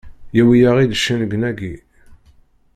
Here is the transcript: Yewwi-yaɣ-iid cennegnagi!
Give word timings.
Yewwi-yaɣ-iid 0.35 0.93
cennegnagi! 0.97 1.75